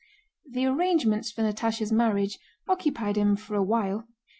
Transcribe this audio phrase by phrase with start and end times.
[0.49, 4.07] The arrangements for Natásha's marriage occupied him for a while.